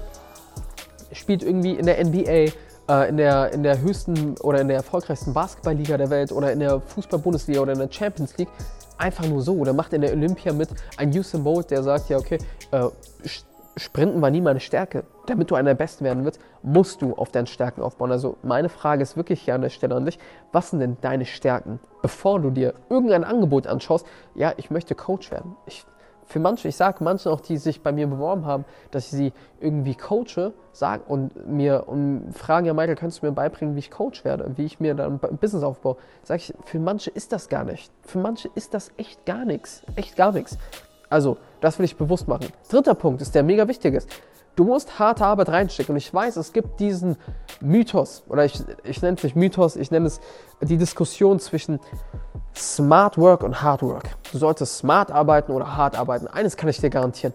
spielt 1.11 1.43
irgendwie 1.43 1.73
in 1.73 1.85
der 1.85 2.03
NBA, 2.03 2.53
äh, 2.89 3.09
in, 3.09 3.17
der, 3.17 3.51
in 3.53 3.63
der 3.63 3.81
höchsten 3.81 4.37
oder 4.39 4.61
in 4.61 4.67
der 4.67 4.77
erfolgreichsten 4.77 5.33
Basketballliga 5.33 5.97
der 5.97 6.09
Welt 6.09 6.31
oder 6.31 6.51
in 6.51 6.59
der 6.59 6.79
Fußball-Bundesliga 6.79 7.61
oder 7.61 7.73
in 7.73 7.79
der 7.79 7.91
Champions 7.91 8.37
League 8.37 8.49
einfach 8.97 9.25
nur 9.25 9.41
so 9.41 9.55
oder 9.55 9.73
macht 9.73 9.93
in 9.93 10.01
der 10.01 10.11
Olympia 10.11 10.53
mit 10.53 10.69
ein 10.97 11.09
Usain 11.17 11.43
Bolt, 11.43 11.71
der 11.71 11.83
sagt, 11.83 12.09
ja 12.09 12.17
okay, 12.17 12.37
äh, 12.71 12.87
Sprinten 13.79 14.21
war 14.21 14.29
nie 14.29 14.41
meine 14.41 14.59
Stärke. 14.59 15.03
Damit 15.25 15.49
du 15.49 15.55
einer 15.55 15.71
der 15.71 15.75
Besten 15.75 16.03
werden 16.03 16.25
willst, 16.25 16.39
musst 16.61 17.01
du 17.01 17.15
auf 17.15 17.31
deinen 17.31 17.47
Stärken 17.47 17.81
aufbauen. 17.81 18.11
Also 18.11 18.37
meine 18.43 18.69
Frage 18.69 19.01
ist 19.01 19.15
wirklich 19.17 19.41
hier 19.41 19.55
an 19.55 19.61
der 19.61 19.69
Stelle 19.69 19.95
an 19.95 20.05
dich. 20.05 20.19
Was 20.51 20.71
sind 20.71 20.79
denn 20.79 20.97
deine 21.01 21.25
Stärken? 21.25 21.79
Bevor 22.01 22.39
du 22.39 22.49
dir 22.49 22.73
irgendein 22.89 23.23
Angebot 23.23 23.67
anschaust, 23.67 24.05
ja, 24.35 24.53
ich 24.57 24.69
möchte 24.69 24.95
Coach 24.95 25.31
werden. 25.31 25.55
Ich, 25.65 25.85
für 26.25 26.39
manche, 26.39 26.67
ich 26.67 26.75
sage 26.75 27.03
manchen 27.03 27.31
auch, 27.31 27.39
die 27.39 27.57
sich 27.57 27.81
bei 27.81 27.91
mir 27.91 28.07
beworben 28.07 28.45
haben, 28.45 28.65
dass 28.91 29.05
ich 29.05 29.11
sie 29.11 29.33
irgendwie 29.59 29.95
coache, 29.95 30.53
sagen 30.71 31.03
und 31.07 31.47
mir 31.47 31.85
und 31.87 32.33
fragen, 32.33 32.67
ja 32.67 32.73
Michael, 32.73 32.95
könntest 32.95 33.23
du 33.23 33.25
mir 33.25 33.31
beibringen, 33.31 33.75
wie 33.75 33.79
ich 33.79 33.89
Coach 33.89 34.23
werde, 34.23 34.51
wie 34.55 34.65
ich 34.65 34.79
mir 34.79 34.93
dann 34.93 35.19
ein 35.21 35.37
Business 35.37 35.63
aufbaue? 35.63 35.97
Sage 36.23 36.41
ich, 36.41 36.53
für 36.65 36.79
manche 36.79 37.09
ist 37.09 37.31
das 37.31 37.49
gar 37.49 37.63
nicht. 37.63 37.91
Für 38.03 38.19
manche 38.19 38.49
ist 38.53 38.73
das 38.73 38.91
echt 38.97 39.25
gar 39.25 39.45
nichts. 39.45 39.83
Echt 39.95 40.15
gar 40.15 40.31
nichts. 40.31 40.57
Also, 41.09 41.37
das 41.61 41.79
will 41.79 41.85
ich 41.85 41.95
bewusst 41.97 42.27
machen. 42.27 42.47
Dritter 42.69 42.93
Punkt 42.93 43.21
ist 43.21 43.33
der 43.35 43.43
mega 43.43 43.67
wichtig 43.67 43.95
ist. 43.95 44.09
Du 44.55 44.63
musst 44.65 44.99
harte 44.99 45.25
Arbeit 45.25 45.49
reinstecken. 45.49 45.93
Und 45.93 45.97
ich 45.97 46.13
weiß, 46.13 46.35
es 46.35 46.51
gibt 46.53 46.79
diesen 46.79 47.17
Mythos, 47.61 48.23
oder 48.27 48.45
ich, 48.45 48.61
ich 48.83 49.01
nenne 49.01 49.15
es 49.17 49.23
nicht 49.23 49.35
Mythos, 49.35 49.75
ich 49.75 49.89
nenne 49.89 50.07
es 50.07 50.19
die 50.61 50.77
Diskussion 50.77 51.39
zwischen 51.39 51.79
Smart 52.55 53.17
Work 53.17 53.43
und 53.43 53.61
Hard 53.61 53.83
Work. 53.83 54.09
Du 54.31 54.37
solltest 54.37 54.77
smart 54.77 55.11
arbeiten 55.11 55.51
oder 55.51 55.77
hart 55.77 55.97
arbeiten. 55.97 56.27
Eines 56.27 56.57
kann 56.57 56.69
ich 56.69 56.79
dir 56.79 56.89
garantieren 56.89 57.33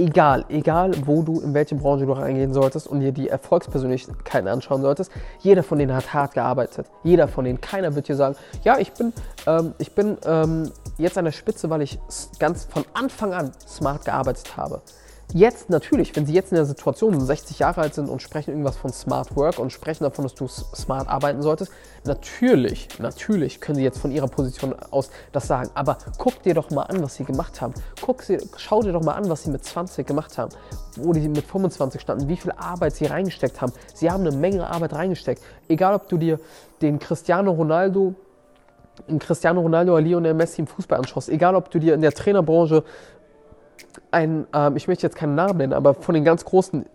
egal, 0.00 0.44
egal 0.48 0.92
wo 1.06 1.22
du, 1.22 1.40
in 1.40 1.54
welche 1.54 1.74
Branche 1.74 2.06
du 2.06 2.12
reingehen 2.12 2.52
solltest 2.52 2.86
und 2.86 3.00
dir 3.00 3.12
die 3.12 3.28
Erfolgspersönlichkeiten 3.28 4.48
anschauen 4.48 4.82
solltest, 4.82 5.12
jeder 5.40 5.62
von 5.62 5.78
denen 5.78 5.94
hat 5.94 6.12
hart 6.12 6.34
gearbeitet. 6.34 6.86
Jeder 7.04 7.28
von 7.28 7.44
denen. 7.44 7.60
Keiner 7.60 7.94
wird 7.94 8.08
dir 8.08 8.16
sagen, 8.16 8.36
ja, 8.64 8.78
ich 8.78 8.92
bin, 8.92 9.12
ähm, 9.46 9.74
ich 9.78 9.92
bin 9.94 10.16
ähm, 10.24 10.70
jetzt 10.98 11.18
an 11.18 11.24
der 11.24 11.32
Spitze, 11.32 11.70
weil 11.70 11.82
ich 11.82 11.98
ganz 12.38 12.64
von 12.64 12.84
Anfang 12.94 13.32
an 13.32 13.52
smart 13.66 14.04
gearbeitet 14.04 14.56
habe. 14.56 14.80
Jetzt 15.32 15.70
natürlich, 15.70 16.16
wenn 16.16 16.26
Sie 16.26 16.32
jetzt 16.32 16.50
in 16.50 16.56
der 16.56 16.64
Situation 16.64 17.12
sind, 17.12 17.24
60 17.24 17.60
Jahre 17.60 17.82
alt 17.82 17.94
sind 17.94 18.08
und 18.08 18.20
sprechen 18.20 18.50
irgendwas 18.50 18.76
von 18.76 18.92
Smart 18.92 19.36
Work 19.36 19.58
und 19.60 19.70
sprechen 19.70 20.02
davon, 20.02 20.24
dass 20.24 20.34
du 20.34 20.48
smart 20.48 21.08
arbeiten 21.08 21.40
solltest, 21.40 21.70
natürlich, 22.04 22.88
natürlich 22.98 23.60
können 23.60 23.76
Sie 23.76 23.84
jetzt 23.84 23.98
von 23.98 24.10
Ihrer 24.10 24.26
Position 24.26 24.74
aus 24.90 25.10
das 25.30 25.46
sagen. 25.46 25.70
Aber 25.74 25.98
guck 26.18 26.42
dir 26.42 26.54
doch 26.54 26.70
mal 26.70 26.82
an, 26.82 27.00
was 27.02 27.14
Sie 27.14 27.24
gemacht 27.24 27.60
haben. 27.60 27.74
Guck 28.00 28.22
sie, 28.22 28.38
schau 28.56 28.82
dir 28.82 28.92
doch 28.92 29.02
mal 29.02 29.12
an, 29.12 29.28
was 29.28 29.44
Sie 29.44 29.50
mit 29.50 29.64
20 29.64 30.04
gemacht 30.04 30.36
haben, 30.36 30.50
wo 30.96 31.12
die 31.12 31.28
mit 31.28 31.44
25 31.44 32.00
standen, 32.00 32.28
wie 32.28 32.36
viel 32.36 32.52
Arbeit 32.52 32.94
Sie 32.96 33.06
reingesteckt 33.06 33.60
haben. 33.60 33.72
Sie 33.94 34.10
haben 34.10 34.26
eine 34.26 34.36
Menge 34.36 34.68
Arbeit 34.68 34.94
reingesteckt. 34.94 35.42
Egal, 35.68 35.94
ob 35.94 36.08
du 36.08 36.16
dir 36.16 36.40
den 36.82 36.98
Cristiano 36.98 37.52
Ronaldo 37.52 38.14
in 39.06 39.18
Cristiano 39.18 39.60
Ronaldo 39.60 39.92
oder 39.92 40.02
Lionel 40.02 40.34
Messi 40.34 40.60
im 40.60 40.66
Fußball 40.66 40.98
anschaust, 40.98 41.28
egal 41.28 41.54
ob 41.54 41.70
du 41.70 41.78
dir 41.78 41.94
in 41.94 42.02
der 42.02 42.12
Trainerbranche 42.12 42.84
ein, 44.10 44.46
ähm, 44.54 44.76
ich 44.76 44.88
möchte 44.88 45.06
jetzt 45.06 45.16
keinen 45.16 45.34
Namen 45.34 45.58
nennen, 45.58 45.72
aber 45.72 45.94
von 45.94 46.14
den 46.14 46.24
ganz 46.24 46.44
großen, 46.44 46.86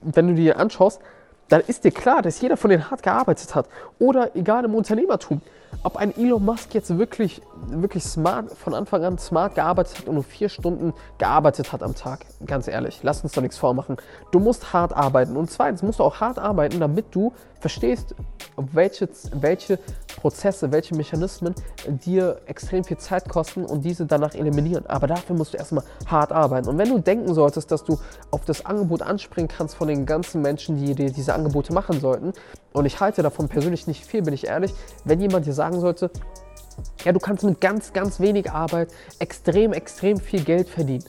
wenn 0.00 0.28
du 0.28 0.34
dir 0.34 0.58
anschaust, 0.58 1.00
dann 1.48 1.60
ist 1.66 1.84
dir 1.84 1.90
klar, 1.90 2.22
dass 2.22 2.40
jeder 2.40 2.56
von 2.56 2.70
denen 2.70 2.90
hart 2.90 3.02
gearbeitet 3.02 3.54
hat. 3.54 3.68
Oder 3.98 4.34
egal 4.34 4.64
im 4.64 4.74
Unternehmertum, 4.74 5.40
ob 5.82 5.96
ein 5.96 6.16
Elon 6.16 6.44
Musk 6.44 6.74
jetzt 6.74 6.96
wirklich, 6.98 7.42
wirklich 7.66 8.04
smart, 8.04 8.50
von 8.52 8.74
Anfang 8.74 9.04
an 9.04 9.18
smart 9.18 9.54
gearbeitet 9.54 9.98
hat 9.98 10.06
und 10.06 10.14
nur 10.14 10.24
vier 10.24 10.48
Stunden 10.48 10.92
gearbeitet 11.18 11.72
hat 11.72 11.82
am 11.82 11.94
Tag. 11.94 12.26
Ganz 12.46 12.68
ehrlich, 12.68 13.00
lass 13.02 13.22
uns 13.22 13.32
doch 13.32 13.42
nichts 13.42 13.58
vormachen. 13.58 13.96
Du 14.30 14.38
musst 14.38 14.72
hart 14.72 14.92
arbeiten. 14.92 15.36
Und 15.36 15.50
zweitens 15.50 15.82
musst 15.82 15.98
du 15.98 16.04
auch 16.04 16.20
hart 16.20 16.38
arbeiten, 16.38 16.80
damit 16.80 17.06
du 17.14 17.32
verstehst, 17.60 18.14
welche, 18.56 19.08
welche 19.32 19.78
Prozesse, 20.16 20.70
welche 20.70 20.94
Mechanismen 20.94 21.54
dir 21.88 22.40
extrem 22.46 22.84
viel 22.84 22.98
Zeit 22.98 23.28
kosten 23.28 23.64
und 23.64 23.84
diese 23.84 24.06
danach 24.06 24.34
eliminieren. 24.34 24.86
Aber 24.86 25.06
dafür 25.06 25.34
musst 25.34 25.54
du 25.54 25.58
erstmal 25.58 25.84
hart 26.06 26.30
arbeiten. 26.30 26.68
Und 26.68 26.78
wenn 26.78 26.90
du 26.90 26.98
denken 26.98 27.32
solltest, 27.32 27.70
dass 27.70 27.84
du 27.84 27.98
auf 28.30 28.44
das 28.44 28.66
Angebot 28.66 29.02
anspringen 29.02 29.48
kannst 29.48 29.74
von 29.74 29.88
den 29.88 30.06
ganzen 30.06 30.42
Menschen, 30.42 30.76
die 30.76 30.94
dir 30.94 31.10
diese 31.10 31.34
Angebote 31.34 31.72
machen 31.72 32.00
sollten, 32.00 32.32
und 32.74 32.84
ich 32.86 33.00
halte 33.00 33.22
davon 33.22 33.48
persönlich 33.48 33.86
nicht 33.86 34.04
viel, 34.04 34.22
bin 34.22 34.34
ich 34.34 34.46
ehrlich, 34.48 34.74
wenn 35.04 35.20
jemand 35.20 35.46
dir 35.46 35.52
sagen 35.52 35.80
sollte, 35.80 36.10
ja, 37.04 37.12
du 37.12 37.20
kannst 37.20 37.44
mit 37.44 37.60
ganz, 37.60 37.92
ganz 37.92 38.18
wenig 38.18 38.50
Arbeit 38.50 38.88
extrem, 39.20 39.72
extrem 39.72 40.18
viel 40.18 40.42
Geld 40.42 40.68
verdienen 40.68 41.04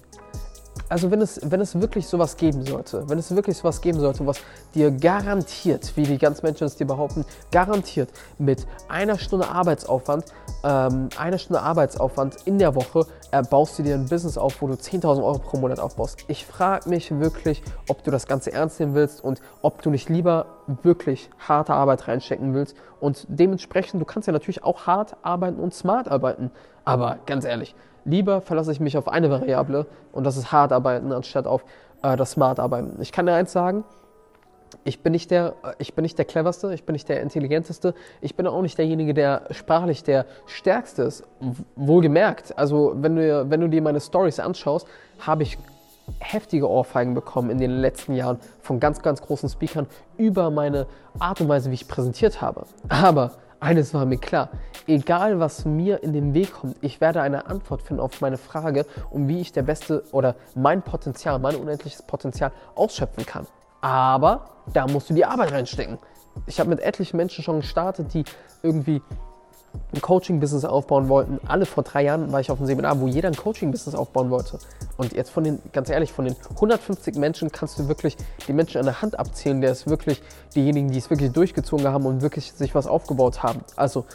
also 0.90 1.10
wenn 1.10 1.22
es, 1.22 1.40
wenn 1.44 1.62
es 1.62 1.80
wirklich 1.80 2.08
sowas 2.08 2.38
geben 2.38 2.64
sollte, 2.66 3.10
wenn 3.10 3.18
es 3.18 3.36
wirklich 3.36 3.58
sowas 3.58 3.82
geben 3.82 4.00
sollte, 4.00 4.26
was 4.26 4.40
dir 4.74 4.92
garantiert, 4.92 5.96
wie 5.96 6.04
die 6.04 6.18
ganzen 6.18 6.46
Menschen 6.46 6.66
es 6.66 6.76
dir 6.76 6.86
behaupten, 6.86 7.26
garantiert 7.52 8.10
mit 8.38 8.68
einer 8.88 9.18
Stunde 9.18 9.48
Arbeitsaufwand, 9.48 10.26
ähm, 10.64 11.10
einer 11.18 11.38
Stunde 11.38 11.62
Arbeitsaufwand 11.62 12.38
in 12.46 12.60
der 12.60 12.76
Woche 12.76 13.06
äh, 13.32 13.42
baust 13.42 13.80
du 13.80 13.84
dir 13.84 13.96
ein 13.96 14.08
Business 14.08 14.38
auf, 14.38 14.62
wo 14.62 14.68
du 14.68 14.74
10.000 14.74 15.24
Euro 15.24 15.40
pro 15.40 15.58
Monat 15.58 15.80
aufbaust. 15.80 16.26
Ich 16.28 16.46
frage 16.46 16.90
mich 16.90 17.12
wirklich, 17.12 17.64
ob 17.90 18.04
du 18.04 18.12
das 18.12 18.28
Ganze 18.28 18.54
ernst 18.54 18.80
nehmen 18.80 18.94
willst 18.94 19.24
und 19.24 19.42
ob 19.62 19.82
du 19.82 19.90
nicht 19.90 20.10
lieber 20.10 20.46
wirklich 20.84 21.30
harte 21.40 21.74
Arbeit 21.74 22.08
reinstecken 22.08 22.54
willst. 22.54 22.76
Und 23.00 23.26
dementsprechend, 23.28 24.02
du 24.02 24.06
kannst 24.06 24.28
ja 24.28 24.34
natürlich 24.34 24.64
auch 24.64 24.88
hart 24.88 25.18
arbeiten 25.24 25.60
und 25.60 25.74
smart 25.74 26.08
arbeiten. 26.08 26.52
Aber 26.84 27.18
ganz 27.26 27.46
ehrlich, 27.46 27.76
Lieber 28.06 28.42
verlasse 28.42 28.72
ich 28.72 28.80
mich 28.80 28.98
auf 28.98 29.08
eine 29.08 29.30
Variable 29.30 29.88
und 30.12 30.24
das 30.24 30.38
ist 30.38 30.52
hart 30.52 30.72
arbeiten, 30.72 31.12
anstatt 31.12 31.48
auf 31.48 31.66
äh, 32.04 32.16
das 32.16 32.32
smart 32.32 32.60
arbeiten. 32.60 32.98
Ich 33.02 33.12
kann 33.12 33.26
dir 33.26 33.34
eins 33.34 33.52
sagen, 33.52 33.84
ich 34.84 35.02
bin, 35.02 35.12
nicht 35.14 35.32
der, 35.32 35.56
ich 35.80 35.96
bin 35.96 36.04
nicht 36.04 36.18
der 36.18 36.26
cleverste, 36.26 36.74
ich 36.74 36.84
bin 36.84 36.94
nicht 36.94 37.10
der 37.10 37.22
intelligenteste, 37.22 37.94
ich 38.22 38.36
bin 38.36 38.46
auch 38.46 38.62
nicht 38.62 38.78
derjenige, 38.78 39.14
der 39.14 39.44
sprachlich 39.52 40.04
der 40.04 40.26
stärkste 40.46 41.04
ist. 41.04 41.24
Wohlgemerkt, 41.76 42.58
also 42.58 42.94
wenn 42.96 43.16
du, 43.16 43.50
wenn 43.50 43.62
du 43.62 43.70
dir 43.70 43.82
meine 43.82 44.02
Stories 44.02 44.40
anschaust, 44.40 44.88
habe 45.20 45.44
ich 45.44 45.58
heftige 46.20 46.70
Ohrfeigen 46.70 47.16
bekommen 47.16 47.50
in 47.50 47.58
den 47.58 47.72
letzten 47.72 48.14
Jahren 48.14 48.38
von 48.62 48.80
ganz, 48.80 49.02
ganz 49.02 49.22
großen 49.22 49.50
Speakern 49.50 49.88
über 50.18 50.52
meine 50.52 50.86
Art 51.18 51.42
und 51.42 51.48
Weise, 51.48 51.72
wie 51.72 51.76
ich 51.76 51.88
präsentiert 51.88 52.42
habe. 52.42 52.66
Aber 52.90 53.32
eines 53.60 53.94
war 53.94 54.06
mir 54.06 54.18
klar, 54.18 54.50
egal 54.88 55.40
was 55.40 55.66
mir 55.66 56.04
in 56.04 56.14
den 56.14 56.34
Weg 56.34 56.54
kommt, 56.54 56.78
ich 56.82 57.02
werde 57.02 57.22
eine 57.22 57.48
Antwort 57.48 57.82
finden 57.82 58.02
auf 58.02 58.22
meine 58.22 58.38
Frage, 58.38 58.86
um 59.10 59.28
wie 59.28 59.42
ich 59.42 59.52
der 59.52 59.64
beste 59.64 60.04
oder 60.12 60.36
mein 60.56 60.82
Potenzial, 60.82 61.40
mein 61.40 61.56
unendliches 61.56 62.02
Potenzial 62.04 62.52
ausschöpfen 62.76 63.26
kann. 63.26 63.48
Aber 63.82 64.46
da 64.74 64.88
musst 64.88 65.10
du 65.10 65.14
die 65.14 65.26
Arbeit 65.26 65.52
reinstecken. 65.52 65.98
Ich 66.48 66.60
habe 66.60 66.70
mit 66.70 66.80
etlichen 66.80 67.18
Menschen 67.18 67.44
schon 67.44 67.62
gestartet, 67.62 68.14
die 68.14 68.26
irgendwie 68.62 69.02
ein 69.94 70.02
Coaching-Business 70.02 70.66
aufbauen 70.66 71.10
wollten. 71.10 71.40
Alle 71.48 71.66
vor 71.66 71.84
drei 71.84 72.04
Jahren 72.04 72.32
war 72.32 72.40
ich 72.40 72.52
auf 72.52 72.60
einem 72.60 72.68
Seminar, 72.68 73.00
wo 73.00 73.08
jeder 73.08 73.30
ein 73.30 73.36
Coaching-Business 73.36 73.96
aufbauen 73.96 74.30
wollte. 74.30 74.60
Und 74.98 75.14
jetzt 75.14 75.30
von 75.30 75.44
den, 75.44 75.60
ganz 75.74 75.90
ehrlich, 75.90 76.12
von 76.12 76.26
den 76.26 76.36
150 76.56 77.16
Menschen 77.16 77.52
kannst 77.52 77.80
du 77.80 77.88
wirklich 77.88 78.18
die 78.48 78.54
Menschen 78.54 78.80
an 78.80 78.86
der 78.86 79.02
Hand 79.02 79.20
abzählen, 79.20 79.62
der 79.62 79.72
ist 79.72 79.88
wirklich 79.88 80.22
diejenigen, 80.56 80.90
die 80.90 80.98
es 80.98 81.10
wirklich 81.10 81.32
durchgezogen 81.32 81.88
haben 81.88 82.06
und 82.06 82.22
wirklich 82.22 82.54
sich 82.54 82.76
was 82.76 82.88
aufgebaut 82.88 83.44
haben. 83.44 83.62
Also 83.76 84.06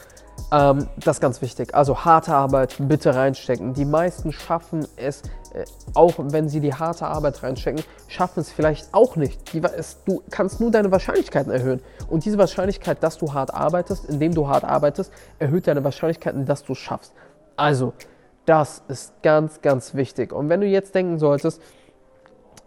ähm, 0.52 0.88
das 0.96 1.16
ist 1.16 1.20
ganz 1.20 1.42
wichtig. 1.42 1.74
Also 1.74 2.04
harte 2.04 2.34
Arbeit 2.34 2.76
bitte 2.78 3.14
reinstecken. 3.14 3.74
Die 3.74 3.84
meisten 3.84 4.32
schaffen 4.32 4.86
es, 4.96 5.22
äh, 5.54 5.64
auch 5.94 6.14
wenn 6.18 6.48
sie 6.48 6.60
die 6.60 6.74
harte 6.74 7.06
Arbeit 7.06 7.42
reinstecken, 7.42 7.82
schaffen 8.08 8.40
es 8.40 8.50
vielleicht 8.50 8.92
auch 8.92 9.16
nicht. 9.16 9.52
Die, 9.52 9.62
es, 9.62 10.02
du 10.04 10.22
kannst 10.30 10.60
nur 10.60 10.70
deine 10.70 10.90
Wahrscheinlichkeiten 10.90 11.52
erhöhen. 11.52 11.80
Und 12.08 12.24
diese 12.24 12.38
Wahrscheinlichkeit, 12.38 13.02
dass 13.02 13.18
du 13.18 13.32
hart 13.32 13.52
arbeitest, 13.54 14.06
indem 14.06 14.34
du 14.34 14.48
hart 14.48 14.64
arbeitest, 14.64 15.12
erhöht 15.38 15.66
deine 15.66 15.84
Wahrscheinlichkeiten, 15.84 16.46
dass 16.46 16.64
du 16.64 16.72
es 16.72 16.78
schaffst. 16.78 17.12
Also, 17.56 17.92
das 18.46 18.82
ist 18.88 19.22
ganz, 19.22 19.60
ganz 19.60 19.94
wichtig. 19.94 20.32
Und 20.32 20.48
wenn 20.48 20.60
du 20.60 20.66
jetzt 20.66 20.94
denken 20.94 21.18
solltest, 21.18 21.60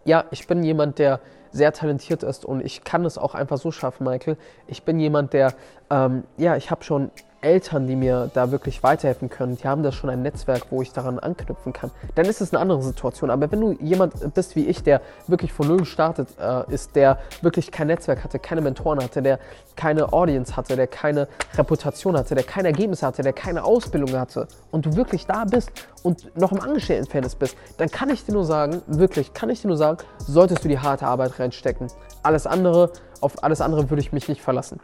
ja, 0.04 0.24
ich 0.30 0.46
bin 0.46 0.62
jemand, 0.62 0.98
der 0.98 1.20
sehr 1.54 1.72
talentiert 1.72 2.22
ist 2.24 2.44
und 2.44 2.64
ich 2.64 2.82
kann 2.82 3.04
es 3.04 3.16
auch 3.16 3.34
einfach 3.34 3.58
so 3.58 3.70
schaffen, 3.70 4.04
Michael. 4.04 4.36
Ich 4.66 4.82
bin 4.82 4.98
jemand, 4.98 5.32
der, 5.32 5.54
ähm, 5.88 6.24
ja, 6.36 6.56
ich 6.56 6.70
habe 6.70 6.82
schon 6.82 7.12
Eltern, 7.44 7.86
die 7.86 7.94
mir 7.94 8.30
da 8.32 8.50
wirklich 8.50 8.82
weiterhelfen 8.82 9.28
können, 9.28 9.56
die 9.56 9.68
haben 9.68 9.82
da 9.82 9.92
schon 9.92 10.10
ein 10.10 10.22
Netzwerk, 10.22 10.66
wo 10.70 10.82
ich 10.82 10.92
daran 10.92 11.18
anknüpfen 11.18 11.72
kann, 11.72 11.90
dann 12.14 12.26
ist 12.26 12.40
es 12.40 12.52
eine 12.52 12.60
andere 12.60 12.82
Situation. 12.82 13.30
Aber 13.30 13.52
wenn 13.52 13.60
du 13.60 13.72
jemand 13.80 14.34
bist 14.34 14.56
wie 14.56 14.66
ich, 14.66 14.82
der 14.82 15.02
wirklich 15.26 15.52
von 15.52 15.68
Null 15.68 15.78
gestartet 15.78 16.28
äh, 16.40 16.72
ist, 16.72 16.96
der 16.96 17.18
wirklich 17.42 17.70
kein 17.70 17.88
Netzwerk 17.88 18.24
hatte, 18.24 18.38
keine 18.38 18.62
Mentoren 18.62 19.02
hatte, 19.02 19.22
der 19.22 19.38
keine 19.76 20.12
Audience 20.12 20.56
hatte, 20.56 20.74
der 20.74 20.86
keine 20.86 21.28
Reputation 21.56 22.16
hatte, 22.16 22.34
der 22.34 22.44
keine 22.44 22.68
Ergebnisse 22.68 23.06
hatte, 23.06 23.22
der 23.22 23.32
keine 23.32 23.64
Ausbildung 23.64 24.18
hatte 24.18 24.48
und 24.70 24.86
du 24.86 24.96
wirklich 24.96 25.26
da 25.26 25.44
bist 25.44 25.70
und 26.02 26.36
noch 26.38 26.52
im 26.52 26.60
Angestelltenverhältnis 26.60 27.34
bist, 27.34 27.56
dann 27.76 27.90
kann 27.90 28.08
ich 28.08 28.24
dir 28.24 28.32
nur 28.32 28.44
sagen, 28.44 28.82
wirklich, 28.86 29.34
kann 29.34 29.50
ich 29.50 29.60
dir 29.60 29.68
nur 29.68 29.76
sagen, 29.76 29.98
solltest 30.18 30.64
du 30.64 30.68
die 30.68 30.78
harte 30.78 31.06
Arbeit 31.06 31.38
reinstecken. 31.38 31.88
Alles 32.22 32.46
andere, 32.46 32.90
auf 33.20 33.42
alles 33.44 33.60
andere 33.60 33.90
würde 33.90 34.00
ich 34.00 34.12
mich 34.12 34.28
nicht 34.28 34.40
verlassen 34.40 34.80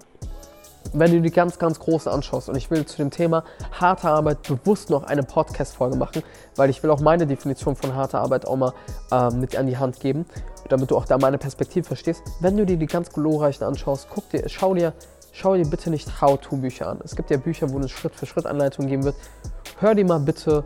wenn 0.93 1.13
du 1.13 1.21
die 1.21 1.31
ganz, 1.31 1.59
ganz 1.59 1.79
große 1.79 2.11
anschaust, 2.11 2.49
und 2.49 2.57
ich 2.57 2.71
will 2.71 2.85
zu 2.85 2.97
dem 2.97 3.11
Thema 3.11 3.45
harte 3.73 4.09
Arbeit 4.09 4.43
bewusst 4.43 4.91
noch 4.91 5.05
eine 5.05 5.23
Podcast-Folge 5.23 5.97
machen, 5.97 6.23
weil 6.57 6.71
ich 6.71 6.83
will 6.83 6.91
auch 6.91 7.01
meine 7.01 7.27
Definition 7.27 7.77
von 7.77 7.95
harter 7.95 8.21
Arbeit 8.21 8.47
auch 8.47 8.57
mal 8.57 8.73
äh, 9.13 9.31
mit 9.31 9.57
an 9.57 9.67
die 9.67 9.77
Hand 9.77 10.01
geben, 10.01 10.27
damit 10.69 10.91
du 10.91 10.97
auch 10.97 11.05
da 11.05 11.19
meine 11.19 11.39
Perspektive 11.39 11.87
verstehst. 11.87 12.23
Wenn 12.41 12.57
du 12.57 12.67
dir 12.67 12.77
die 12.77 12.87
ganz 12.87 13.11
glorreichen 13.11 13.65
anschaust, 13.65 14.09
guck 14.13 14.29
dir, 14.31 14.49
schau 14.49 14.75
dir, 14.75 14.93
schau 15.33 15.55
dir 15.55 15.67
bitte 15.67 15.91
nicht 15.91 16.21
How-To-Bücher 16.21 16.89
an. 16.89 16.99
Es 17.05 17.15
gibt 17.15 17.31
ja 17.31 17.37
Bücher, 17.37 17.71
wo 17.71 17.77
eine 17.77 17.89
Schritt-für-Schritt-Anleitung 17.89 18.87
geben 18.87 19.05
wird. 19.05 19.17
Hör 19.79 19.95
dir 19.95 20.05
mal 20.05 20.21
bitte 20.21 20.65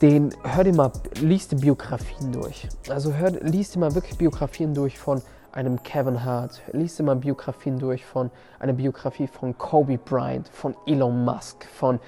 den, 0.00 0.34
hör 0.42 0.64
dir 0.64 0.74
mal, 0.74 0.90
lies 1.20 1.48
die 1.48 1.56
Biografien 1.56 2.32
durch. 2.32 2.68
Also 2.88 3.12
hör, 3.14 3.30
lies 3.30 3.70
dir 3.70 3.78
mal 3.78 3.94
wirklich 3.94 4.18
Biografien 4.18 4.74
durch 4.74 4.98
von 4.98 5.22
einem 5.52 5.82
Kevin 5.82 6.24
Hart, 6.24 6.60
liest 6.72 6.98
immer 7.00 7.14
Biografien 7.14 7.78
durch 7.78 8.04
von 8.04 8.30
einer 8.58 8.72
Biografie 8.72 9.26
von 9.26 9.56
Kobe 9.56 9.98
Bryant, 9.98 10.48
von 10.48 10.74
Elon 10.86 11.24
Musk, 11.24 11.66
von, 11.66 12.00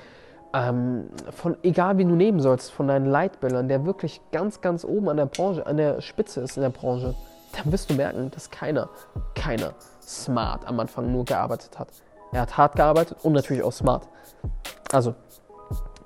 ähm, 0.55 1.09
von 1.31 1.57
egal 1.63 1.99
wie 1.99 2.05
du 2.05 2.15
nehmen 2.15 2.41
sollst, 2.41 2.73
von 2.73 2.89
deinen 2.89 3.07
Leitbildern, 3.07 3.69
der 3.69 3.85
wirklich 3.85 4.21
ganz, 4.33 4.61
ganz 4.61 4.85
oben 4.85 5.09
an 5.09 5.19
der 5.19 5.27
Branche, 5.27 5.67
an 5.67 5.77
der 5.77 6.01
Spitze 6.01 6.41
ist 6.41 6.57
in 6.57 6.63
der 6.63 6.71
Branche, 6.71 7.15
dann 7.53 7.73
wirst 7.73 7.91
du 7.91 7.95
merken, 7.95 8.31
dass 8.31 8.51
keiner, 8.51 8.89
keiner 9.35 9.75
smart 10.03 10.67
am 10.67 10.81
Anfang 10.81 11.13
nur 11.13 11.25
gearbeitet 11.25 11.79
hat. 11.79 11.89
Er 12.33 12.43
hat 12.43 12.57
hart 12.57 12.77
gearbeitet 12.77 13.19
und 13.23 13.33
natürlich 13.33 13.63
auch 13.63 13.73
smart. 13.73 14.09
Also, 14.91 15.15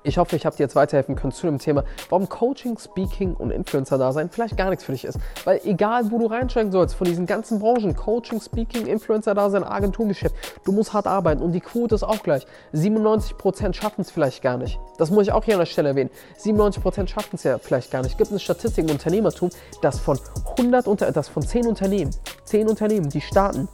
ich 0.09 0.17
hoffe, 0.17 0.35
ich 0.35 0.45
habe 0.45 0.55
dir 0.55 0.63
jetzt 0.63 0.75
weiterhelfen 0.75 1.15
können 1.15 1.31
zu 1.31 1.45
dem 1.45 1.59
Thema, 1.59 1.83
warum 2.09 2.27
Coaching, 2.27 2.77
Speaking 2.77 3.35
und 3.35 3.51
Influencer-Dasein 3.51 4.29
vielleicht 4.29 4.57
gar 4.57 4.69
nichts 4.69 4.83
für 4.83 4.91
dich 4.91 5.05
ist. 5.05 5.19
Weil 5.45 5.61
egal, 5.63 6.11
wo 6.11 6.17
du 6.17 6.25
reinsteigen 6.25 6.71
sollst, 6.71 6.95
von 6.95 7.05
diesen 7.05 7.25
ganzen 7.25 7.59
Branchen, 7.59 7.95
Coaching, 7.95 8.41
Speaking, 8.41 8.87
Influencer-Dasein, 8.87 9.63
Agenturgeschäft, 9.63 10.35
du 10.65 10.71
musst 10.71 10.93
hart 10.93 11.07
arbeiten 11.07 11.41
und 11.41 11.51
die 11.51 11.61
Quote 11.61 11.95
ist 11.95 12.03
auch 12.03 12.23
gleich. 12.23 12.45
97% 12.73 13.73
schaffen 13.73 14.01
es 14.01 14.11
vielleicht 14.11 14.41
gar 14.41 14.57
nicht. 14.57 14.79
Das 14.97 15.11
muss 15.11 15.27
ich 15.27 15.31
auch 15.31 15.43
hier 15.43 15.53
an 15.53 15.59
der 15.59 15.65
Stelle 15.67 15.89
erwähnen. 15.89 16.09
97% 16.41 17.07
schaffen 17.07 17.35
es 17.35 17.43
ja 17.43 17.57
vielleicht 17.59 17.91
gar 17.91 18.01
nicht. 18.01 18.11
Es 18.11 18.17
gibt 18.17 18.31
eine 18.31 18.39
Statistik 18.39 18.85
im 18.85 18.91
Unternehmertum, 18.91 19.49
dass 19.81 19.99
von 19.99 20.19
100 20.57 20.87
unter, 20.87 21.11
dass 21.11 21.27
von 21.27 21.43
10 21.43 21.67
Unternehmen, 21.67 22.11
10 22.45 22.67
Unternehmen, 22.67 23.09
die 23.09 23.21
starten, 23.21 23.69